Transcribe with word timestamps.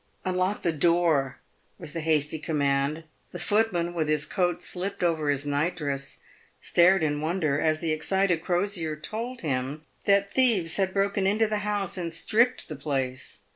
"Unlock 0.25 0.63
the 0.63 0.71
door," 0.71 1.37
was 1.77 1.93
the 1.93 1.99
hasty 1.99 2.39
command. 2.39 3.03
The 3.29 3.37
footman, 3.37 3.93
with 3.93 4.07
his 4.07 4.25
coat 4.25 4.63
slipped 4.63 5.03
over 5.03 5.29
his 5.29 5.45
night 5.45 5.75
dress, 5.75 6.21
stared 6.59 7.03
in 7.03 7.21
wonder, 7.21 7.59
as 7.61 7.81
the 7.81 7.91
excited 7.91 8.41
Crosier 8.41 8.95
told 8.95 9.41
him 9.41 9.83
that 10.05 10.27
thieves 10.33 10.77
had 10.77 10.91
broken 10.91 11.27
into 11.27 11.45
the 11.45 11.59
house 11.59 11.99
and 11.99 12.11
stripped 12.11 12.67
the 12.67 12.75
place. 12.75 13.41